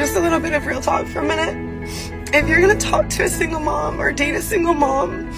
just 0.00 0.16
a 0.16 0.20
little 0.20 0.40
bit 0.40 0.54
of 0.54 0.64
real 0.64 0.80
talk 0.80 1.06
for 1.08 1.18
a 1.18 1.22
minute. 1.22 1.84
If 2.34 2.48
you're 2.48 2.62
gonna 2.62 2.80
talk 2.80 3.10
to 3.10 3.24
a 3.24 3.28
single 3.28 3.60
mom 3.60 4.00
or 4.00 4.12
date 4.12 4.34
a 4.34 4.40
single 4.40 4.72
mom, 4.72 5.28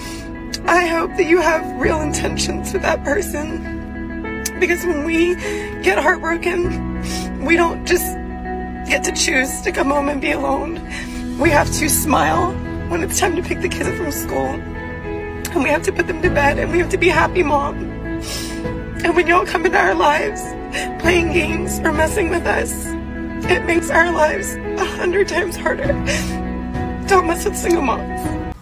I 0.65 0.87
hope 0.87 1.11
that 1.17 1.25
you 1.25 1.41
have 1.41 1.81
real 1.81 1.99
intentions 1.99 2.71
with 2.71 2.81
that 2.83 3.03
person. 3.03 4.45
Because 4.61 4.85
when 4.85 5.03
we 5.03 5.35
get 5.83 5.99
heartbroken, 5.99 7.43
we 7.43 7.57
don't 7.57 7.85
just 7.85 8.15
get 8.89 9.03
to 9.03 9.11
choose 9.11 9.59
to 9.63 9.73
come 9.73 9.89
home 9.89 10.07
and 10.07 10.21
be 10.21 10.31
alone. 10.31 10.75
We 11.39 11.49
have 11.49 11.69
to 11.69 11.89
smile 11.89 12.53
when 12.87 13.03
it's 13.03 13.19
time 13.19 13.35
to 13.35 13.43
pick 13.43 13.59
the 13.59 13.67
kids 13.67 13.89
up 13.89 13.95
from 13.95 14.11
school. 14.13 14.47
And 15.51 15.61
we 15.61 15.71
have 15.71 15.83
to 15.83 15.91
put 15.91 16.07
them 16.07 16.21
to 16.21 16.29
bed 16.29 16.57
and 16.57 16.71
we 16.71 16.79
have 16.79 16.89
to 16.91 16.97
be 16.97 17.09
happy 17.09 17.43
mom. 17.43 17.75
And 19.03 19.13
when 19.13 19.27
y'all 19.27 19.45
come 19.45 19.65
into 19.65 19.77
our 19.77 19.93
lives 19.93 20.41
playing 21.01 21.33
games 21.33 21.79
or 21.79 21.91
messing 21.91 22.29
with 22.29 22.47
us, 22.47 22.92
it 23.49 23.65
makes 23.65 23.89
our 23.89 24.11
lives 24.11 24.55
a 24.55 24.85
hundred 24.85 25.27
times 25.27 25.55
harder. 25.55 25.87
Don't 27.07 27.27
mess 27.27 27.45
with 27.45 27.57
single 27.57 27.81
moms. 27.81 28.53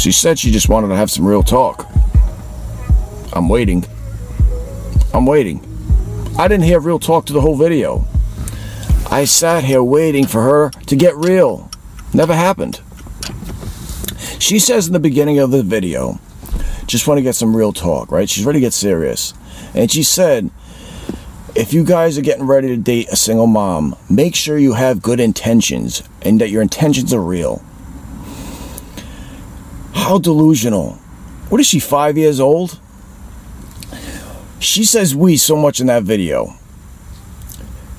She 0.00 0.12
said 0.12 0.38
she 0.38 0.50
just 0.50 0.68
wanted 0.68 0.88
to 0.88 0.96
have 0.96 1.10
some 1.10 1.26
real 1.26 1.42
talk. 1.42 1.86
I'm 3.32 3.48
waiting. 3.48 3.84
I'm 5.14 5.26
waiting. 5.26 5.60
I 6.38 6.48
didn't 6.48 6.64
hear 6.64 6.80
real 6.80 6.98
talk 6.98 7.26
to 7.26 7.32
the 7.32 7.40
whole 7.40 7.56
video. 7.56 8.04
I 9.10 9.24
sat 9.26 9.64
here 9.64 9.82
waiting 9.82 10.26
for 10.26 10.42
her 10.42 10.70
to 10.86 10.96
get 10.96 11.14
real. 11.16 11.70
Never 12.14 12.34
happened. 12.34 12.80
She 14.38 14.58
says 14.58 14.86
in 14.86 14.92
the 14.92 15.00
beginning 15.00 15.38
of 15.38 15.50
the 15.50 15.62
video, 15.62 16.18
just 16.86 17.06
want 17.06 17.18
to 17.18 17.22
get 17.22 17.34
some 17.34 17.56
real 17.56 17.72
talk, 17.72 18.10
right? 18.10 18.28
She's 18.28 18.44
ready 18.44 18.58
to 18.58 18.66
get 18.66 18.72
serious. 18.72 19.34
And 19.74 19.90
she 19.90 20.02
said, 20.02 20.50
if 21.54 21.74
you 21.74 21.84
guys 21.84 22.16
are 22.16 22.22
getting 22.22 22.46
ready 22.46 22.68
to 22.68 22.76
date 22.76 23.08
a 23.10 23.16
single 23.16 23.46
mom, 23.46 23.94
make 24.08 24.34
sure 24.34 24.56
you 24.56 24.72
have 24.72 25.02
good 25.02 25.20
intentions 25.20 26.02
and 26.22 26.40
that 26.40 26.50
your 26.50 26.62
intentions 26.62 27.12
are 27.12 27.20
real. 27.20 27.62
How 29.92 30.18
delusional. 30.18 30.94
What 31.50 31.60
is 31.60 31.66
she, 31.66 31.78
five 31.78 32.16
years 32.16 32.40
old? 32.40 32.80
She 34.58 34.84
says 34.84 35.14
we 35.14 35.36
so 35.36 35.56
much 35.56 35.80
in 35.80 35.88
that 35.88 36.04
video. 36.04 36.54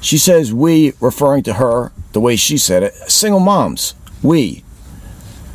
She 0.01 0.17
says 0.17 0.53
we, 0.53 0.93
referring 0.99 1.43
to 1.43 1.53
her 1.53 1.91
the 2.13 2.19
way 2.19 2.35
she 2.35 2.57
said 2.57 2.83
it, 2.83 2.93
single 3.07 3.39
moms. 3.39 3.93
We. 4.23 4.63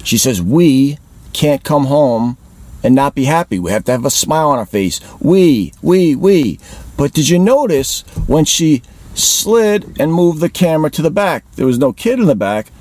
She 0.04 0.18
says 0.18 0.40
we 0.40 0.98
can't 1.32 1.64
come 1.64 1.86
home 1.86 2.36
and 2.82 2.94
not 2.94 3.14
be 3.14 3.24
happy. 3.24 3.58
We 3.58 3.72
have 3.72 3.84
to 3.86 3.92
have 3.92 4.04
a 4.04 4.10
smile 4.10 4.50
on 4.50 4.58
our 4.58 4.66
face. 4.66 5.00
We, 5.20 5.72
we, 5.82 6.14
we. 6.14 6.60
But 6.98 7.12
did 7.12 7.28
you 7.28 7.38
notice 7.38 8.00
when 8.26 8.44
she 8.44 8.82
slid 9.14 10.00
and 10.00 10.12
moved 10.12 10.40
the 10.40 10.48
camera 10.48 10.90
to 10.90 11.00
the 11.00 11.12
back? 11.12 11.44
There 11.54 11.64
was 11.64 11.78
no 11.78 11.92
kid 11.92 12.18
in 12.18 12.26
the 12.26 12.34
back. 12.34 12.72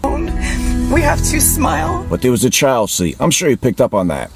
We 0.92 1.02
have 1.02 1.20
to 1.20 1.40
smile. 1.40 2.04
But 2.10 2.24
there 2.24 2.32
was 2.32 2.44
a 2.44 2.50
child 2.50 2.90
seat. 2.90 3.16
I'm 3.20 3.30
sure 3.30 3.48
you 3.48 3.58
picked 3.58 3.80
up 3.80 3.94
on 3.94 4.08
that. 4.08 4.32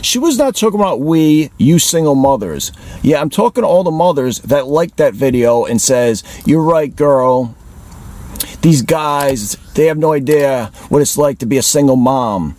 She 0.00 0.18
was 0.18 0.38
not 0.38 0.56
talking 0.56 0.80
about 0.80 1.00
we, 1.00 1.50
you 1.58 1.78
single 1.78 2.14
mothers. 2.14 2.72
Yeah, 3.02 3.20
I'm 3.20 3.28
talking 3.28 3.62
to 3.62 3.68
all 3.68 3.84
the 3.84 3.90
mothers 3.90 4.38
that 4.40 4.68
liked 4.68 4.96
that 4.96 5.12
video 5.12 5.66
and 5.66 5.82
says, 5.82 6.24
You're 6.46 6.62
right, 6.62 6.94
girl. 6.94 7.54
These 8.62 8.80
guys, 8.80 9.58
they 9.74 9.84
have 9.86 9.98
no 9.98 10.14
idea 10.14 10.72
what 10.88 11.02
it's 11.02 11.18
like 11.18 11.40
to 11.40 11.46
be 11.46 11.58
a 11.58 11.62
single 11.62 11.96
mom. 11.96 12.56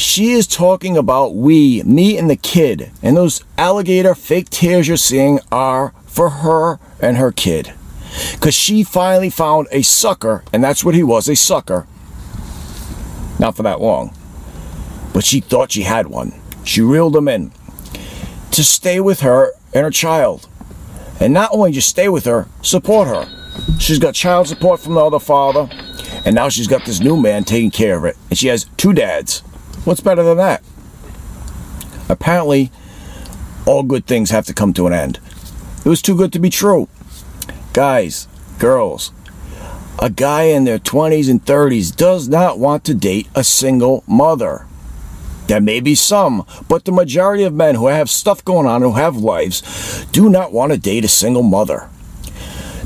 She 0.00 0.30
is 0.30 0.46
talking 0.46 0.96
about 0.96 1.34
we, 1.34 1.82
me 1.82 2.16
and 2.16 2.30
the 2.30 2.36
kid. 2.36 2.90
And 3.02 3.18
those 3.18 3.44
alligator 3.58 4.14
fake 4.14 4.48
tears 4.48 4.88
you're 4.88 4.96
seeing 4.96 5.40
are 5.52 5.92
for 6.06 6.30
her 6.30 6.80
and 7.00 7.18
her 7.18 7.30
kid. 7.30 7.74
Because 8.32 8.54
she 8.54 8.82
finally 8.82 9.28
found 9.28 9.68
a 9.70 9.82
sucker, 9.82 10.42
and 10.54 10.64
that's 10.64 10.82
what 10.82 10.94
he 10.94 11.02
was 11.02 11.28
a 11.28 11.36
sucker. 11.36 11.86
Not 13.38 13.56
for 13.56 13.62
that 13.62 13.82
long. 13.82 14.16
But 15.12 15.24
she 15.24 15.40
thought 15.40 15.72
she 15.72 15.82
had 15.82 16.06
one. 16.06 16.32
She 16.64 16.80
reeled 16.80 17.14
him 17.14 17.28
in 17.28 17.52
to 18.52 18.64
stay 18.64 19.00
with 19.00 19.20
her 19.20 19.52
and 19.74 19.84
her 19.84 19.90
child. 19.90 20.48
And 21.20 21.34
not 21.34 21.50
only 21.52 21.72
just 21.72 21.90
stay 21.90 22.08
with 22.08 22.24
her, 22.24 22.48
support 22.62 23.06
her. 23.06 23.28
She's 23.78 23.98
got 23.98 24.14
child 24.14 24.48
support 24.48 24.80
from 24.80 24.94
the 24.94 25.04
other 25.04 25.18
father, 25.18 25.68
and 26.24 26.34
now 26.34 26.48
she's 26.48 26.68
got 26.68 26.86
this 26.86 27.00
new 27.00 27.20
man 27.20 27.44
taking 27.44 27.70
care 27.70 27.98
of 27.98 28.06
it. 28.06 28.16
And 28.30 28.38
she 28.38 28.48
has 28.48 28.64
two 28.78 28.94
dads. 28.94 29.42
What's 29.84 30.00
better 30.00 30.22
than 30.22 30.36
that? 30.36 30.62
Apparently, 32.08 32.70
all 33.66 33.82
good 33.82 34.06
things 34.06 34.30
have 34.30 34.46
to 34.46 34.54
come 34.54 34.72
to 34.74 34.86
an 34.86 34.92
end. 34.92 35.18
It 35.84 35.88
was 35.88 36.02
too 36.02 36.16
good 36.16 36.32
to 36.34 36.38
be 36.38 36.50
true. 36.50 36.88
Guys, 37.72 38.28
girls, 38.58 39.12
a 39.98 40.10
guy 40.10 40.42
in 40.44 40.64
their 40.64 40.78
20s 40.78 41.30
and 41.30 41.44
30s 41.44 41.94
does 41.94 42.28
not 42.28 42.58
want 42.58 42.84
to 42.84 42.94
date 42.94 43.28
a 43.34 43.42
single 43.42 44.04
mother. 44.06 44.66
There 45.46 45.60
may 45.60 45.80
be 45.80 45.94
some, 45.94 46.46
but 46.68 46.84
the 46.84 46.92
majority 46.92 47.42
of 47.44 47.54
men 47.54 47.74
who 47.74 47.86
have 47.86 48.08
stuff 48.10 48.44
going 48.44 48.66
on, 48.66 48.82
who 48.82 48.92
have 48.92 49.16
lives, 49.16 50.04
do 50.12 50.28
not 50.28 50.52
want 50.52 50.72
to 50.72 50.78
date 50.78 51.04
a 51.04 51.08
single 51.08 51.42
mother. 51.42 51.88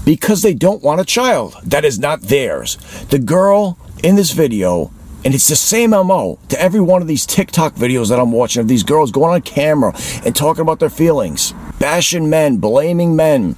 Because 0.05 0.43
they 0.43 0.55
don't 0.55 0.83
want 0.83 1.01
a 1.01 1.05
child. 1.05 1.57
That 1.65 1.85
is 1.85 1.99
not 1.99 2.23
theirs. 2.23 2.77
The 3.11 3.19
girl 3.19 3.77
in 4.03 4.17
this 4.17 4.31
video, 4.31 4.93
and 5.25 5.35
it's 5.35 5.49
the 5.49 5.57
same 5.57 5.91
MO 5.91 6.39
to 6.49 6.61
every 6.61 6.81
one 6.81 7.01
of 7.01 7.09
these 7.09 7.25
TikTok 7.25 7.75
videos 7.75 8.11
that 8.11 8.21
I'm 8.21 8.33
watching 8.33 8.61
of 8.61 8.69
these 8.69 8.83
girls 8.83 9.11
going 9.11 9.33
on 9.33 9.43
camera 9.43 9.95
and 10.25 10.37
talking 10.37 10.63
about 10.63 10.81
their 10.81 10.91
feelings, 10.91 11.55
bashing 11.79 12.29
men, 12.29 12.59
blaming 12.59 13.17
men. 13.17 13.57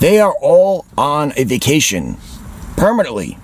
They 0.00 0.18
are 0.18 0.34
all 0.42 0.84
on 0.98 1.32
a 1.36 1.44
vacation 1.44 2.16
permanently. 2.76 3.38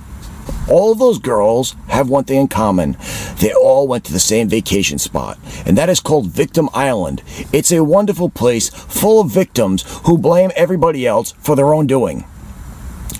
All 0.69 0.93
of 0.93 0.99
those 0.99 1.19
girls 1.19 1.77
have 1.87 2.11
one 2.11 2.25
thing 2.25 2.41
in 2.43 2.49
common. 2.49 2.97
They 3.41 3.53
all 3.53 3.87
went 3.87 4.05
to 4.07 4.13
the 4.13 4.19
same 4.19 4.49
vacation 4.49 4.99
spot, 4.99 5.39
and 5.65 5.79
that 5.79 5.89
is 5.89 6.01
called 6.01 6.27
Victim 6.27 6.69
Island. 6.75 7.23
It's 7.53 7.73
a 7.73 7.85
wonderful 7.85 8.29
place 8.29 8.69
full 8.69 9.21
of 9.21 9.31
victims 9.31 9.85
who 10.05 10.19
blame 10.19 10.51
everybody 10.57 11.07
else 11.07 11.33
for 11.39 11.57
their 11.57 11.73
own 11.73 11.87
doing. 11.87 12.25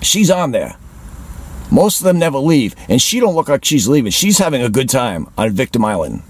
She's 0.01 0.29
on 0.29 0.51
there. 0.51 0.78
Most 1.71 1.99
of 1.99 2.05
them 2.05 2.19
never 2.19 2.37
leave, 2.37 2.75
and 2.87 3.01
she 3.01 3.19
don't 3.19 3.35
look 3.35 3.49
like 3.49 3.63
she's 3.63 3.87
leaving. 3.87 4.11
She's 4.11 4.37
having 4.37 4.61
a 4.61 4.69
good 4.69 4.89
time 4.89 5.27
on 5.37 5.51
Victim 5.51 5.85
Island. 5.85 6.23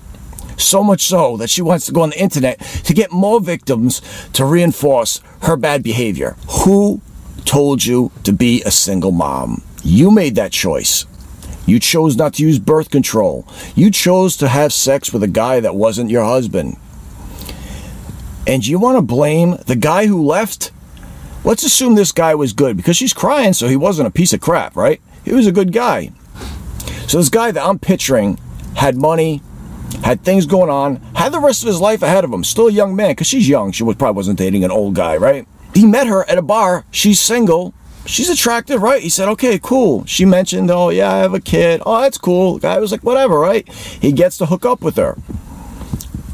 So 0.58 0.84
much 0.84 1.02
so 1.04 1.38
that 1.38 1.50
she 1.50 1.62
wants 1.62 1.86
to 1.86 1.94
go 1.94 2.02
on 2.02 2.10
the 2.10 2.22
internet 2.22 2.60
to 2.60 2.94
get 2.94 3.12
more 3.12 3.40
victims 3.40 4.02
to 4.34 4.44
reinforce 4.44 5.22
her 5.44 5.56
bad 5.56 5.84
behavior. 5.84 6.36
Who 6.66 7.02
told 7.46 7.86
you 7.86 8.12
to 8.24 8.34
be 8.34 8.62
a 8.64 8.72
single 8.72 9.14
mom? 9.14 9.64
You 9.84 10.12
made 10.12 10.36
that 10.36 10.52
choice. 10.52 11.06
You 11.66 11.80
chose 11.80 12.18
not 12.18 12.34
to 12.34 12.44
use 12.44 12.60
birth 12.60 12.90
control. 12.90 13.48
You 13.76 13.92
chose 13.92 14.36
to 14.38 14.50
have 14.50 14.74
sex 14.74 15.14
with 15.14 15.24
a 15.24 15.28
guy 15.28 15.62
that 15.62 15.76
wasn't 15.76 16.10
your 16.10 16.26
husband. 16.26 16.76
And 18.46 18.66
you 18.66 18.80
want 18.80 18.98
to 18.98 19.02
blame 19.02 19.58
the 19.68 19.76
guy 19.76 20.08
who 20.08 20.26
left? 20.26 20.72
Let's 21.46 21.64
assume 21.64 21.96
this 21.96 22.12
guy 22.12 22.36
was 22.36 22.52
good 22.52 22.76
because 22.76 22.98
she's 22.98 23.14
crying, 23.14 23.54
so 23.54 23.68
he 23.68 23.78
wasn't 23.78 24.08
a 24.08 24.12
piece 24.12 24.34
of 24.34 24.42
crap, 24.42 24.76
right? 24.76 25.00
He 25.30 25.36
was 25.36 25.46
a 25.46 25.52
good 25.52 25.72
guy. 25.72 26.12
So 27.08 27.20
this 27.20 27.30
guy 27.30 27.52
that 27.52 27.64
I'm 27.64 27.78
picturing 27.78 28.40
had 28.76 28.96
money, 28.96 29.44
had 30.04 30.22
things 30.22 30.48
going 30.48 30.72
on, 30.72 30.96
had 31.14 31.32
the 31.32 31.40
rest 31.40 31.62
of 31.62 31.68
his 31.68 31.80
life 31.80 32.02
ahead 32.02 32.24
of 32.24 32.34
him. 32.34 32.44
Still 32.44 32.68
a 32.68 32.72
young 32.72 32.96
man 32.96 33.12
because 33.12 33.28
she's 33.28 33.48
young. 33.48 33.72
She 33.72 33.84
was, 33.84 33.96
probably 33.96 34.16
wasn't 34.16 34.40
dating 34.40 34.64
an 34.64 34.72
old 34.72 34.96
guy, 34.96 35.18
right? 35.18 35.48
He 35.76 35.86
met 35.86 36.08
her 36.08 36.28
at 36.28 36.40
a 36.40 36.42
bar. 36.42 36.84
She's 36.90 37.20
single. 37.20 37.76
She's 38.08 38.28
attractive, 38.28 38.82
right? 38.82 39.04
He 39.04 39.10
said, 39.10 39.28
okay, 39.30 39.60
cool. 39.62 40.04
She 40.06 40.26
mentioned, 40.26 40.72
oh, 40.72 40.90
yeah, 40.90 41.14
I 41.14 41.18
have 41.18 41.36
a 41.36 41.40
kid. 41.40 41.84
Oh, 41.86 42.02
that's 42.02 42.18
cool. 42.18 42.56
The 42.56 42.62
guy 42.62 42.80
was 42.80 42.92
like, 42.92 43.04
whatever, 43.04 43.38
right? 43.38 43.72
He 43.72 44.12
gets 44.12 44.36
to 44.40 44.48
hook 44.48 44.66
up 44.66 44.82
with 44.82 44.96
her. 44.96 45.16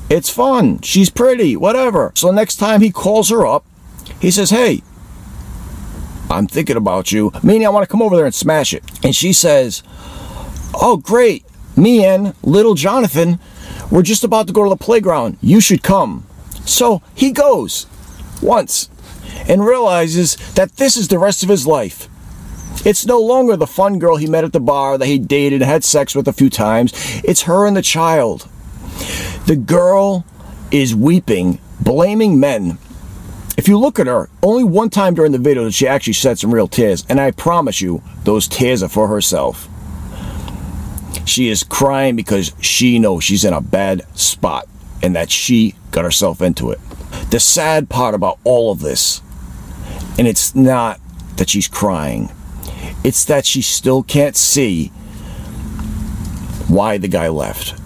It's 0.09 0.29
fun. 0.29 0.79
She's 0.79 1.09
pretty, 1.09 1.57
whatever. 1.57 2.13
So 2.15 2.27
the 2.27 2.33
next 2.33 2.55
time 2.55 2.79
he 2.79 2.91
calls 2.91 3.29
her 3.29 3.45
up, 3.45 3.65
he 4.21 4.31
says, 4.31 4.51
hey, 4.51 4.83
I'm 6.29 6.47
thinking 6.47 6.77
about 6.77 7.11
you. 7.11 7.31
Meaning, 7.43 7.67
I 7.67 7.69
want 7.69 7.83
to 7.83 7.91
come 7.91 8.01
over 8.01 8.15
there 8.15 8.25
and 8.25 8.35
smash 8.35 8.73
it. 8.73 8.83
And 9.03 9.15
she 9.15 9.33
says, 9.33 9.83
oh, 10.73 10.97
great. 10.97 11.45
Me 11.77 12.05
and 12.05 12.33
little 12.41 12.73
Jonathan, 12.73 13.39
we're 13.91 14.01
just 14.01 14.23
about 14.23 14.47
to 14.47 14.53
go 14.53 14.63
to 14.63 14.69
the 14.69 14.75
playground. 14.77 15.37
You 15.41 15.59
should 15.59 15.83
come. 15.83 16.25
So 16.65 17.01
he 17.13 17.31
goes 17.31 17.85
once 18.41 18.89
and 19.47 19.65
realizes 19.65 20.35
that 20.53 20.77
this 20.77 20.97
is 20.97 21.09
the 21.09 21.19
rest 21.19 21.43
of 21.43 21.49
his 21.49 21.67
life. 21.67 22.09
It's 22.85 23.05
no 23.05 23.19
longer 23.19 23.55
the 23.55 23.67
fun 23.67 23.99
girl 23.99 24.17
he 24.17 24.27
met 24.27 24.43
at 24.43 24.53
the 24.53 24.59
bar 24.59 24.97
that 24.97 25.05
he 25.05 25.17
dated 25.19 25.61
and 25.61 25.69
had 25.69 25.83
sex 25.83 26.15
with 26.15 26.27
a 26.27 26.33
few 26.33 26.49
times. 26.49 26.93
It's 27.23 27.43
her 27.43 27.65
and 27.65 27.75
the 27.75 27.81
child. 27.81 28.47
The 29.47 29.55
girl 29.55 30.25
is 30.71 30.95
weeping, 30.95 31.59
blaming 31.79 32.39
men. 32.39 32.77
If 33.57 33.69
you 33.69 33.79
look 33.79 33.99
at 33.99 34.07
her, 34.07 34.29
only 34.43 34.65
one 34.65 34.89
time 34.89 35.13
during 35.13 35.31
the 35.31 35.37
video 35.37 35.63
did 35.63 35.73
she 35.73 35.87
actually 35.87 36.13
shed 36.13 36.37
some 36.37 36.53
real 36.53 36.67
tears, 36.67 37.05
and 37.07 37.21
I 37.21 37.31
promise 37.31 37.79
you, 37.79 38.03
those 38.25 38.47
tears 38.47 38.83
are 38.83 38.89
for 38.89 39.07
herself. 39.07 39.69
She 41.25 41.49
is 41.49 41.63
crying 41.63 42.15
because 42.15 42.53
she 42.59 42.99
knows 42.99 43.23
she's 43.23 43.45
in 43.45 43.53
a 43.53 43.61
bad 43.61 44.05
spot 44.17 44.67
and 45.01 45.15
that 45.15 45.31
she 45.31 45.75
got 45.91 46.03
herself 46.03 46.41
into 46.41 46.71
it. 46.71 46.79
The 47.31 47.39
sad 47.39 47.89
part 47.89 48.13
about 48.13 48.39
all 48.43 48.71
of 48.71 48.79
this, 48.79 49.21
and 50.19 50.27
it's 50.27 50.53
not 50.53 50.99
that 51.37 51.49
she's 51.49 51.67
crying. 51.67 52.31
It's 53.03 53.23
that 53.25 53.45
she 53.45 53.61
still 53.61 54.03
can't 54.03 54.35
see 54.35 54.87
why 56.67 56.97
the 56.97 57.07
guy 57.07 57.29
left. 57.29 57.79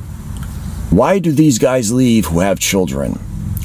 Why 0.92 1.20
do 1.20 1.32
these 1.32 1.60
guys 1.60 1.92
leave 1.92 2.26
who 2.26 2.40
have 2.40 2.60
children? 2.60 3.20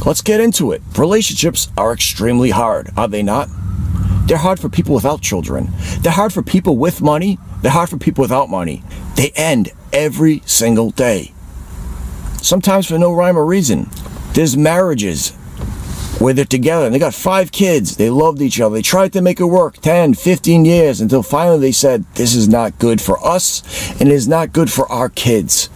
Let's 0.06 0.20
get 0.20 0.40
into 0.40 0.72
it. 0.72 0.82
Relationships 0.98 1.68
are 1.78 1.92
extremely 1.92 2.50
hard, 2.50 2.90
are 2.94 3.08
they 3.08 3.22
not? 3.22 3.48
They're 4.26 4.36
hard 4.36 4.60
for 4.60 4.68
people 4.68 4.94
without 4.94 5.22
children. 5.22 5.70
They're 6.00 6.12
hard 6.12 6.32
for 6.32 6.42
people 6.42 6.76
with 6.76 7.00
money. 7.00 7.38
They're 7.62 7.70
hard 7.70 7.88
for 7.88 7.96
people 7.96 8.22
without 8.22 8.50
money. 8.50 8.82
They 9.16 9.30
end 9.30 9.70
every 9.92 10.42
single 10.44 10.90
day. 10.90 11.32
Sometimes 12.42 12.86
for 12.86 12.98
no 12.98 13.12
rhyme 13.12 13.38
or 13.38 13.46
reason. 13.46 13.88
There's 14.32 14.56
marriages 14.56 15.30
where 16.18 16.34
they're 16.34 16.44
together 16.44 16.86
and 16.86 16.94
they 16.94 16.98
got 16.98 17.14
five 17.14 17.52
kids. 17.52 17.96
They 17.96 18.10
loved 18.10 18.42
each 18.42 18.60
other. 18.60 18.74
They 18.74 18.82
tried 18.82 19.12
to 19.14 19.22
make 19.22 19.40
it 19.40 19.46
work 19.46 19.78
10, 19.78 20.14
15 20.14 20.64
years 20.64 21.00
until 21.00 21.22
finally 21.22 21.60
they 21.60 21.72
said, 21.72 22.04
This 22.14 22.34
is 22.34 22.48
not 22.48 22.78
good 22.78 23.00
for 23.00 23.24
us 23.26 23.62
and 24.00 24.08
it 24.08 24.14
is 24.14 24.28
not 24.28 24.52
good 24.52 24.70
for 24.70 24.90
our 24.90 25.08
kids. 25.08 25.68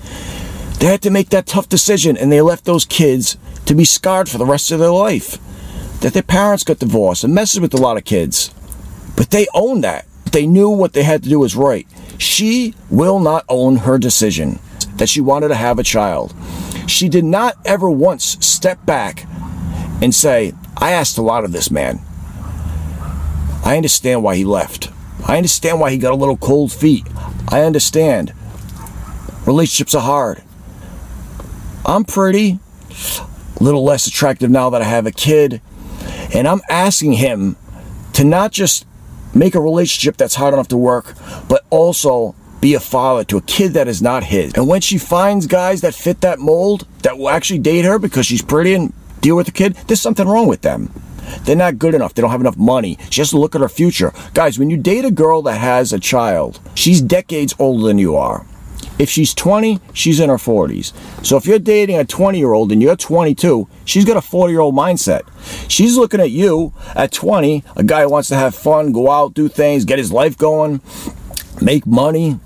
They 0.80 0.86
had 0.86 1.02
to 1.02 1.10
make 1.10 1.30
that 1.30 1.46
tough 1.46 1.68
decision 1.68 2.16
and 2.16 2.30
they 2.30 2.40
left 2.40 2.64
those 2.64 2.84
kids 2.84 3.36
to 3.68 3.74
be 3.74 3.84
scarred 3.84 4.28
for 4.28 4.38
the 4.38 4.46
rest 4.46 4.70
of 4.72 4.78
their 4.78 4.90
life. 4.90 5.38
That 6.00 6.14
their 6.14 6.22
parents 6.22 6.64
got 6.64 6.78
divorced 6.78 7.22
and 7.22 7.34
messes 7.34 7.60
with 7.60 7.74
a 7.74 7.76
lot 7.76 7.98
of 7.98 8.04
kids. 8.04 8.52
But 9.14 9.30
they 9.30 9.46
own 9.52 9.82
that. 9.82 10.06
They 10.32 10.46
knew 10.46 10.70
what 10.70 10.94
they 10.94 11.02
had 11.02 11.22
to 11.22 11.28
do 11.28 11.40
was 11.40 11.54
right. 11.54 11.86
She 12.16 12.74
will 12.90 13.20
not 13.20 13.44
own 13.48 13.76
her 13.78 13.98
decision 13.98 14.58
that 14.96 15.08
she 15.08 15.20
wanted 15.20 15.48
to 15.48 15.54
have 15.54 15.78
a 15.78 15.82
child. 15.82 16.34
She 16.86 17.08
did 17.08 17.24
not 17.24 17.56
ever 17.64 17.90
once 17.90 18.38
step 18.40 18.84
back 18.86 19.26
and 20.00 20.14
say, 20.14 20.54
I 20.76 20.92
asked 20.92 21.18
a 21.18 21.22
lot 21.22 21.44
of 21.44 21.52
this 21.52 21.70
man. 21.70 22.00
I 23.64 23.76
understand 23.76 24.22
why 24.22 24.36
he 24.36 24.44
left. 24.44 24.90
I 25.26 25.36
understand 25.36 25.78
why 25.78 25.90
he 25.90 25.98
got 25.98 26.12
a 26.12 26.16
little 26.16 26.38
cold 26.38 26.72
feet. 26.72 27.06
I 27.48 27.62
understand. 27.62 28.32
Relationships 29.46 29.94
are 29.94 30.02
hard. 30.02 30.42
I'm 31.84 32.04
pretty, 32.04 32.60
a 33.58 33.62
little 33.62 33.84
less 33.84 34.06
attractive 34.06 34.50
now 34.50 34.70
that 34.70 34.82
I 34.82 34.84
have 34.84 35.06
a 35.06 35.12
kid. 35.12 35.60
And 36.34 36.46
I'm 36.46 36.60
asking 36.68 37.14
him 37.14 37.56
to 38.14 38.24
not 38.24 38.52
just 38.52 38.86
make 39.34 39.54
a 39.54 39.60
relationship 39.60 40.16
that's 40.16 40.34
hard 40.34 40.54
enough 40.54 40.68
to 40.68 40.76
work, 40.76 41.14
but 41.48 41.64
also 41.70 42.34
be 42.60 42.74
a 42.74 42.80
father 42.80 43.24
to 43.24 43.36
a 43.36 43.42
kid 43.42 43.72
that 43.74 43.88
is 43.88 44.02
not 44.02 44.24
his. 44.24 44.52
And 44.54 44.66
when 44.66 44.80
she 44.80 44.98
finds 44.98 45.46
guys 45.46 45.80
that 45.82 45.94
fit 45.94 46.20
that 46.22 46.38
mold, 46.38 46.86
that 47.02 47.18
will 47.18 47.28
actually 47.28 47.60
date 47.60 47.84
her 47.84 47.98
because 47.98 48.26
she's 48.26 48.42
pretty 48.42 48.74
and 48.74 48.92
deal 49.20 49.36
with 49.36 49.46
the 49.46 49.52
kid, 49.52 49.74
there's 49.86 50.00
something 50.00 50.26
wrong 50.26 50.48
with 50.48 50.62
them. 50.62 50.92
They're 51.42 51.56
not 51.56 51.78
good 51.78 51.94
enough. 51.94 52.14
They 52.14 52.22
don't 52.22 52.30
have 52.30 52.40
enough 52.40 52.56
money. 52.56 52.98
She 53.10 53.20
has 53.20 53.30
to 53.30 53.38
look 53.38 53.54
at 53.54 53.60
her 53.60 53.68
future. 53.68 54.12
Guys, 54.34 54.58
when 54.58 54.70
you 54.70 54.76
date 54.76 55.04
a 55.04 55.10
girl 55.10 55.42
that 55.42 55.58
has 55.58 55.92
a 55.92 56.00
child, 56.00 56.58
she's 56.74 57.00
decades 57.00 57.54
older 57.58 57.86
than 57.86 57.98
you 57.98 58.16
are. 58.16 58.46
If 58.98 59.08
she's 59.08 59.32
20, 59.34 59.80
she's 59.92 60.20
in 60.20 60.28
her 60.28 60.36
40s. 60.36 60.92
So 61.24 61.36
if 61.36 61.46
you're 61.46 61.58
dating 61.58 61.98
a 61.98 62.04
20 62.04 62.38
year 62.38 62.52
old 62.52 62.72
and 62.72 62.82
you're 62.82 62.96
22, 62.96 63.68
she's 63.84 64.04
got 64.04 64.16
a 64.16 64.20
40 64.20 64.52
year 64.52 64.60
old 64.60 64.74
mindset. 64.74 65.22
She's 65.70 65.96
looking 65.96 66.20
at 66.20 66.30
you 66.30 66.72
at 66.94 67.12
20, 67.12 67.64
a 67.76 67.84
guy 67.84 68.02
who 68.02 68.10
wants 68.10 68.28
to 68.28 68.36
have 68.36 68.54
fun, 68.54 68.92
go 68.92 69.10
out, 69.10 69.34
do 69.34 69.48
things, 69.48 69.84
get 69.84 69.98
his 69.98 70.12
life 70.12 70.36
going, 70.36 70.80
make 71.62 71.86
money. 71.86 72.40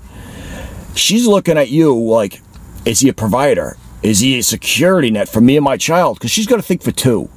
She's 0.95 1.25
looking 1.25 1.57
at 1.57 1.69
you 1.69 1.97
like, 1.97 2.41
is 2.85 2.99
he 2.99 3.09
a 3.09 3.13
provider? 3.13 3.77
Is 4.03 4.19
he 4.19 4.37
a 4.37 4.43
security 4.43 5.09
net 5.09 5.29
for 5.29 5.39
me 5.39 5.55
and 5.55 5.63
my 5.63 5.77
child? 5.77 6.19
Because 6.19 6.29
she's 6.29 6.45
got 6.45 6.57
to 6.57 6.61
think 6.61 6.83
for 6.83 6.91
two. 6.91 7.29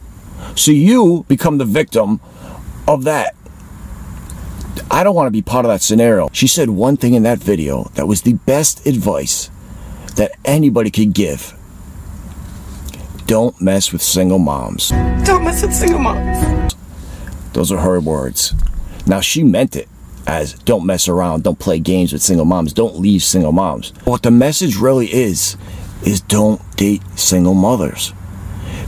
So 0.56 0.72
you 0.72 1.24
become 1.28 1.58
the 1.58 1.64
victim 1.64 2.20
of 2.88 3.04
that. 3.04 3.35
I 4.90 5.04
don't 5.04 5.14
want 5.14 5.26
to 5.26 5.30
be 5.30 5.42
part 5.42 5.64
of 5.64 5.70
that 5.70 5.82
scenario. 5.82 6.28
She 6.32 6.46
said 6.46 6.70
one 6.70 6.96
thing 6.96 7.14
in 7.14 7.22
that 7.24 7.38
video 7.38 7.90
that 7.94 8.06
was 8.06 8.22
the 8.22 8.34
best 8.34 8.86
advice 8.86 9.50
that 10.16 10.32
anybody 10.44 10.90
could 10.90 11.12
give. 11.12 11.54
Don't 13.26 13.60
mess 13.60 13.92
with 13.92 14.02
single 14.02 14.38
moms. 14.38 14.90
Don't 15.24 15.44
mess 15.44 15.62
with 15.62 15.74
single 15.74 15.98
moms. 15.98 16.74
Those 17.52 17.72
are 17.72 17.80
her 17.80 18.00
words. 18.00 18.54
Now, 19.06 19.20
she 19.20 19.42
meant 19.42 19.76
it 19.76 19.88
as 20.26 20.54
don't 20.54 20.84
mess 20.84 21.08
around, 21.08 21.44
don't 21.44 21.58
play 21.58 21.78
games 21.78 22.12
with 22.12 22.22
single 22.22 22.44
moms, 22.44 22.72
don't 22.72 22.98
leave 22.98 23.22
single 23.22 23.52
moms. 23.52 23.90
What 24.04 24.22
the 24.22 24.30
message 24.30 24.76
really 24.76 25.12
is, 25.12 25.56
is 26.04 26.20
don't 26.20 26.60
date 26.76 27.02
single 27.16 27.54
mothers 27.54 28.12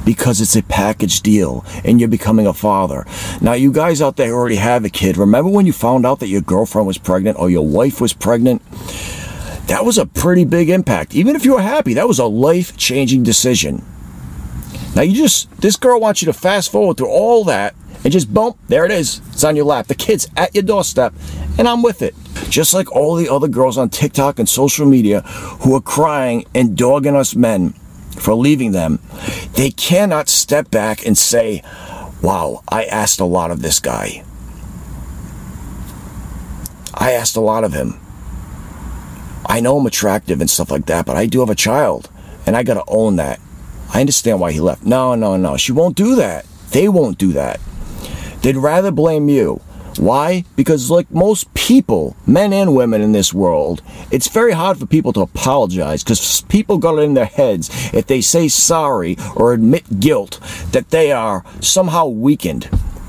because 0.08 0.40
it's 0.40 0.56
a 0.56 0.62
package 0.62 1.20
deal 1.20 1.66
and 1.84 2.00
you're 2.00 2.08
becoming 2.08 2.46
a 2.46 2.52
father. 2.54 3.04
Now, 3.42 3.52
you 3.52 3.70
guys 3.70 4.00
out 4.00 4.16
there 4.16 4.28
who 4.28 4.32
already 4.32 4.56
have 4.56 4.86
a 4.86 4.88
kid, 4.88 5.18
remember 5.18 5.50
when 5.50 5.66
you 5.66 5.72
found 5.74 6.06
out 6.06 6.20
that 6.20 6.28
your 6.28 6.40
girlfriend 6.40 6.86
was 6.86 6.96
pregnant 6.96 7.38
or 7.38 7.50
your 7.50 7.66
wife 7.66 8.00
was 8.00 8.14
pregnant? 8.14 8.62
That 9.66 9.84
was 9.84 9.98
a 9.98 10.06
pretty 10.06 10.46
big 10.46 10.70
impact. 10.70 11.14
Even 11.14 11.36
if 11.36 11.44
you 11.44 11.52
were 11.52 11.60
happy, 11.60 11.92
that 11.92 12.08
was 12.08 12.18
a 12.18 12.24
life 12.24 12.74
changing 12.78 13.22
decision. 13.22 13.84
Now, 14.96 15.02
you 15.02 15.14
just, 15.14 15.54
this 15.60 15.76
girl 15.76 16.00
wants 16.00 16.22
you 16.22 16.26
to 16.26 16.32
fast 16.32 16.72
forward 16.72 16.96
through 16.96 17.10
all 17.10 17.44
that 17.44 17.74
and 18.02 18.10
just 18.10 18.32
boom, 18.32 18.54
there 18.68 18.86
it 18.86 18.90
is. 18.90 19.20
It's 19.32 19.44
on 19.44 19.56
your 19.56 19.66
lap. 19.66 19.88
The 19.88 19.94
kid's 19.94 20.26
at 20.38 20.54
your 20.54 20.64
doorstep, 20.64 21.12
and 21.58 21.68
I'm 21.68 21.82
with 21.82 22.00
it. 22.00 22.14
Just 22.48 22.72
like 22.72 22.90
all 22.92 23.14
the 23.14 23.28
other 23.28 23.46
girls 23.46 23.76
on 23.76 23.90
TikTok 23.90 24.38
and 24.38 24.48
social 24.48 24.86
media 24.86 25.20
who 25.60 25.74
are 25.74 25.82
crying 25.82 26.46
and 26.54 26.78
dogging 26.78 27.14
us 27.14 27.34
men 27.34 27.74
for 28.20 28.34
leaving 28.34 28.72
them, 28.72 29.00
they 29.54 29.70
cannot 29.70 30.28
step 30.28 30.70
back 30.70 31.06
and 31.06 31.16
say, 31.16 31.62
Wow, 32.22 32.62
I 32.68 32.84
asked 32.84 33.20
a 33.20 33.24
lot 33.24 33.50
of 33.50 33.62
this 33.62 33.78
guy. 33.78 34.24
I 36.94 37.12
asked 37.12 37.36
a 37.36 37.40
lot 37.40 37.64
of 37.64 37.72
him. 37.72 38.00
I 39.46 39.60
know 39.60 39.78
I'm 39.78 39.86
attractive 39.86 40.40
and 40.40 40.50
stuff 40.50 40.70
like 40.70 40.86
that, 40.86 41.06
but 41.06 41.16
I 41.16 41.26
do 41.26 41.40
have 41.40 41.50
a 41.50 41.54
child, 41.54 42.10
and 42.44 42.56
I 42.56 42.62
gotta 42.64 42.84
own 42.88 43.16
that. 43.16 43.40
I 43.94 44.00
understand 44.00 44.40
why 44.40 44.52
he 44.52 44.60
left. 44.60 44.84
No, 44.84 45.14
no, 45.14 45.36
no. 45.36 45.56
She 45.56 45.72
won't 45.72 45.96
do 45.96 46.16
that. 46.16 46.44
They 46.72 46.88
won't 46.88 47.18
do 47.18 47.32
that. 47.32 47.60
They'd 48.42 48.56
rather 48.56 48.90
blame 48.90 49.28
you. 49.28 49.60
Why? 49.98 50.44
Because, 50.54 50.90
like 50.90 51.10
most 51.10 51.52
people, 51.54 52.16
men 52.26 52.52
and 52.52 52.74
women 52.74 53.00
in 53.02 53.12
this 53.12 53.34
world, 53.34 53.82
it's 54.10 54.28
very 54.28 54.52
hard 54.52 54.78
for 54.78 54.86
people 54.86 55.12
to 55.14 55.20
apologize 55.20 56.04
because 56.04 56.42
people 56.42 56.78
got 56.78 56.98
it 56.98 57.02
in 57.02 57.14
their 57.14 57.24
heads 57.24 57.68
if 57.92 58.06
they 58.06 58.20
say 58.20 58.48
sorry 58.48 59.16
or 59.34 59.52
admit 59.52 60.00
guilt 60.00 60.38
that 60.72 60.90
they 60.90 61.10
are 61.12 61.44
somehow 61.60 62.06
weakened. 62.06 62.68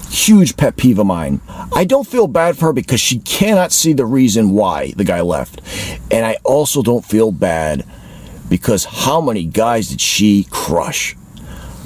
Huge 0.10 0.58
pet 0.58 0.76
peeve 0.76 0.98
of 0.98 1.06
mine. 1.06 1.40
I 1.76 1.86
don't 1.86 2.08
feel 2.08 2.28
bad 2.28 2.58
for 2.58 2.66
her 2.68 2.74
because 2.74 3.00
she 3.00 3.20
cannot 3.20 3.72
see 3.72 3.94
the 3.94 4.08
reason 4.08 4.52
why 4.52 4.94
the 4.98 5.04
guy 5.04 5.22
left. 5.22 5.62
And 6.10 6.26
I 6.26 6.38
also 6.44 6.82
don't 6.82 7.06
feel 7.06 7.32
bad 7.32 7.86
because 8.50 8.86
how 8.86 9.22
many 9.22 9.46
guys 9.46 9.90
did 9.90 10.02
she 10.02 10.48
crush 10.50 11.16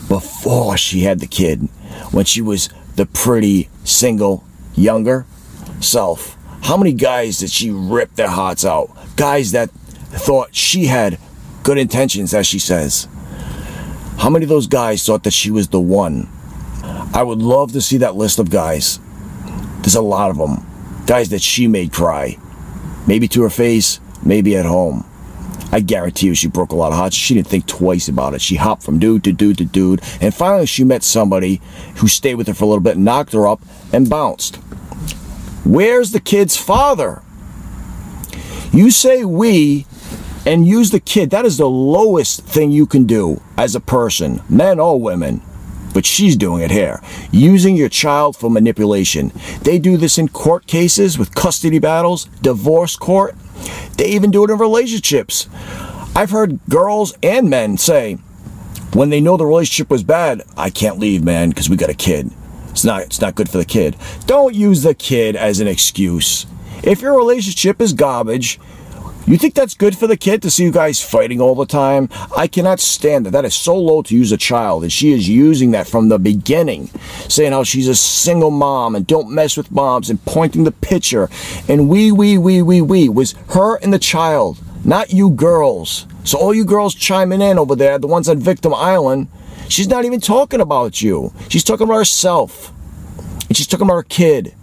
before 0.07 0.77
she 0.77 1.01
had 1.01 1.19
the 1.19 1.27
kid 1.27 1.67
when 2.11 2.23
she 2.23 2.41
was 2.41 2.69
the 2.95 3.05
pretty, 3.05 3.69
single, 3.83 4.45
younger 4.75 5.25
self. 5.79 6.37
How 6.63 6.77
many 6.77 6.93
guys 6.93 7.39
did 7.39 7.51
she 7.51 7.71
rip 7.71 8.15
their 8.15 8.29
hearts 8.29 8.63
out? 8.63 8.89
Guys 9.15 9.51
that 9.51 9.69
thought 9.69 10.55
she 10.55 10.85
had 10.85 11.19
good 11.63 11.77
intentions, 11.77 12.33
as 12.33 12.47
she 12.47 12.59
says. 12.59 13.07
How 14.17 14.29
many 14.29 14.43
of 14.43 14.49
those 14.49 14.67
guys 14.67 15.05
thought 15.05 15.23
that 15.23 15.33
she 15.33 15.51
was 15.51 15.67
the 15.67 15.79
one? 15.79 16.29
I 17.13 17.23
would 17.23 17.39
love 17.39 17.73
to 17.73 17.81
see 17.81 17.97
that 17.97 18.15
list 18.15 18.39
of 18.39 18.49
guys. 18.49 18.99
There's 19.81 19.95
a 19.95 20.01
lot 20.01 20.31
of 20.31 20.37
them. 20.37 20.65
Guys 21.05 21.29
that 21.29 21.41
she 21.41 21.67
made 21.67 21.91
cry. 21.91 22.37
Maybe 23.07 23.27
to 23.29 23.43
her 23.43 23.49
face, 23.49 23.99
maybe 24.23 24.55
at 24.55 24.65
home. 24.65 25.05
I 25.73 25.79
guarantee 25.79 26.27
you 26.27 26.35
she 26.35 26.47
broke 26.47 26.71
a 26.71 26.75
lot 26.75 26.91
of 26.91 26.99
hearts. 26.99 27.15
She 27.15 27.33
didn't 27.33 27.47
think 27.47 27.65
twice 27.65 28.07
about 28.07 28.35
it. 28.35 28.41
She 28.41 28.57
hopped 28.57 28.83
from 28.83 28.99
dude 28.99 29.23
to 29.23 29.33
dude 29.33 29.57
to 29.57 29.65
dude. 29.65 30.01
And 30.21 30.31
finally 30.31 30.67
she 30.67 30.83
met 30.83 31.01
somebody 31.01 31.61
who 31.95 32.07
stayed 32.07 32.35
with 32.35 32.45
her 32.45 32.53
for 32.53 32.65
a 32.65 32.67
little 32.67 32.83
bit, 32.83 32.95
knocked 32.95 33.33
her 33.33 33.47
up, 33.47 33.59
and 33.91 34.07
bounced. 34.07 34.57
Where's 35.65 36.11
the 36.11 36.19
kid's 36.19 36.55
father? 36.55 37.23
You 38.71 38.91
say 38.91 39.25
we 39.25 39.87
and 40.45 40.67
use 40.67 40.91
the 40.91 40.99
kid. 40.99 41.31
That 41.31 41.43
is 41.43 41.57
the 41.57 41.69
lowest 41.69 42.43
thing 42.43 42.69
you 42.69 42.85
can 42.85 43.05
do 43.05 43.41
as 43.57 43.73
a 43.73 43.79
person, 43.79 44.43
men 44.47 44.79
or 44.79 45.01
women. 45.01 45.41
But 45.91 46.05
she's 46.05 46.35
doing 46.35 46.61
it 46.61 46.69
here. 46.69 47.01
Using 47.31 47.75
your 47.75 47.89
child 47.89 48.37
for 48.37 48.51
manipulation. 48.51 49.31
They 49.63 49.79
do 49.79 49.97
this 49.97 50.19
in 50.19 50.27
court 50.27 50.67
cases 50.67 51.17
with 51.17 51.33
custody 51.33 51.79
battles, 51.79 52.25
divorce 52.43 52.95
court. 52.95 53.35
They 53.97 54.07
even 54.09 54.31
do 54.31 54.43
it 54.43 54.51
in 54.51 54.57
relationships. 54.57 55.47
I've 56.15 56.31
heard 56.31 56.59
girls 56.69 57.15
and 57.23 57.49
men 57.49 57.77
say, 57.77 58.17
when 58.93 59.09
they 59.09 59.21
know 59.21 59.37
the 59.37 59.45
relationship 59.45 59.89
was 59.89 60.03
bad, 60.03 60.43
I 60.55 60.69
can't 60.69 60.99
leave, 60.99 61.23
man, 61.23 61.49
because 61.49 61.69
we 61.69 61.75
got 61.75 61.89
a 61.89 61.95
kid. 61.95 62.31
It's 62.69 62.83
not 62.83 63.01
it's 63.01 63.21
not 63.21 63.35
good 63.35 63.49
for 63.49 63.57
the 63.57 63.65
kid. 63.65 63.95
Don't 64.25 64.53
use 64.55 64.83
the 64.83 64.93
kid 64.95 65.35
as 65.35 65.59
an 65.59 65.67
excuse. 65.67 66.45
If 66.83 67.01
your 67.01 67.15
relationship 67.15 67.81
is 67.81 67.93
garbage, 67.93 68.59
You 69.25 69.37
think 69.37 69.53
that's 69.53 69.73
good 69.73 69.97
for 69.97 70.05
the 70.05 70.17
kid 70.17 70.41
to 70.41 70.51
see 70.51 70.65
you 70.65 70.71
guys 70.71 71.01
fighting 71.01 71.39
all 71.39 71.55
the 71.55 71.65
time? 71.65 72.09
I 72.35 72.47
cannot 72.47 72.81
stand 72.81 73.25
that. 73.25 73.31
That 73.31 73.45
is 73.45 73.55
so 73.55 73.73
low 73.73 74.01
to 74.01 74.15
use 74.15 74.33
a 74.33 74.37
child, 74.37 74.83
and 74.83 74.91
she 74.91 75.13
is 75.13 75.29
using 75.29 75.71
that 75.71 75.87
from 75.87 76.09
the 76.09 76.19
beginning, 76.19 76.87
saying 77.29 77.53
how 77.53 77.63
she's 77.63 77.87
a 77.87 77.95
single 77.95 78.51
mom 78.51 78.95
and 78.95 79.07
don't 79.07 79.31
mess 79.31 79.55
with 79.55 79.71
moms 79.71 80.09
and 80.09 80.23
pointing 80.25 80.65
the 80.65 80.73
picture. 80.73 81.29
And 81.69 81.87
we, 81.87 82.11
we, 82.11 82.37
we, 82.37 82.61
we, 82.61 82.81
we 82.81 83.07
was 83.07 83.33
her 83.51 83.77
and 83.77 83.93
the 83.93 83.99
child, 83.99 84.61
not 84.83 85.13
you 85.13 85.29
girls. 85.29 86.05
So 86.25 86.37
all 86.37 86.53
you 86.53 86.65
girls 86.65 86.93
chiming 86.93 87.41
in 87.41 87.57
over 87.57 87.77
there, 87.77 87.97
the 87.97 88.07
ones 88.07 88.27
on 88.27 88.39
Victim 88.39 88.73
Island, 88.73 89.29
she's 89.69 89.87
not 89.87 90.03
even 90.03 90.19
talking 90.19 90.59
about 90.59 91.01
you. 91.01 91.33
She's 91.47 91.63
talking 91.63 91.85
about 91.85 91.99
herself. 91.99 92.73
And 93.47 93.55
she's 93.55 93.67
talking 93.67 93.87
about 93.87 93.95
her 93.95 94.03
kid. 94.03 94.53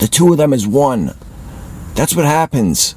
The 0.00 0.08
two 0.10 0.32
of 0.32 0.38
them 0.38 0.52
is 0.52 0.66
one. 0.66 1.14
That's 1.96 2.14
what 2.14 2.26
happens. 2.26 2.94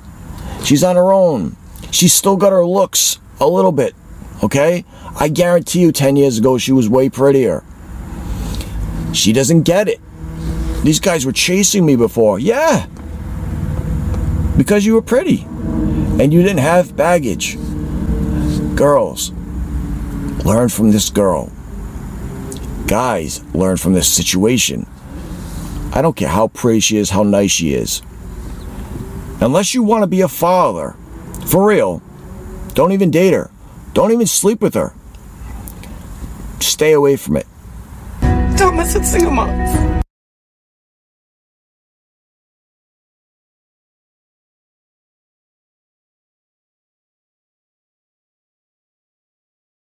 She's 0.63 0.83
on 0.83 0.97
her 0.97 1.11
own. 1.13 1.55
She's 1.89 2.13
still 2.13 2.35
got 2.35 2.51
her 2.51 2.65
looks 2.65 3.17
a 3.39 3.47
little 3.47 3.71
bit. 3.71 3.95
Okay? 4.43 4.85
I 5.19 5.29
guarantee 5.29 5.79
you 5.79 5.91
10 5.91 6.17
years 6.17 6.37
ago 6.37 6.57
she 6.57 6.71
was 6.71 6.89
way 6.89 7.09
prettier. 7.09 7.63
She 9.13 9.33
doesn't 9.33 9.63
get 9.63 9.87
it. 9.87 9.99
These 10.83 10.99
guys 10.99 11.25
were 11.25 11.31
chasing 11.31 11.85
me 11.85 11.95
before. 11.95 12.39
Yeah. 12.39 12.87
Because 14.57 14.85
you 14.85 14.93
were 14.93 15.01
pretty. 15.01 15.43
And 16.19 16.33
you 16.33 16.41
didn't 16.41 16.59
have 16.59 16.95
baggage. 16.95 17.57
Girls, 18.75 19.31
learn 20.45 20.69
from 20.69 20.91
this 20.91 21.09
girl. 21.09 21.51
Guys, 22.87 23.43
learn 23.53 23.77
from 23.77 23.93
this 23.93 24.07
situation. 24.07 24.85
I 25.93 26.01
don't 26.01 26.15
care 26.15 26.29
how 26.29 26.49
pretty 26.49 26.81
she 26.81 26.97
is, 26.97 27.09
how 27.09 27.23
nice 27.23 27.51
she 27.51 27.73
is. 27.73 28.01
Unless 29.41 29.73
you 29.73 29.83
want 29.83 30.03
to 30.03 30.07
be 30.07 30.21
a 30.21 30.27
father, 30.27 30.95
for 31.45 31.67
real, 31.67 32.01
don't 32.73 32.91
even 32.91 33.09
date 33.09 33.33
her. 33.33 33.49
Don't 33.93 34.11
even 34.11 34.27
sleep 34.27 34.61
with 34.61 34.73
her. 34.73 34.93
Stay 36.59 36.91
away 36.91 37.15
from 37.15 37.37
it. 37.37 37.47
Don't 38.57 38.75
mess 38.75 38.95
with 38.95 39.05
single 39.05 39.31
moms. 39.31 39.98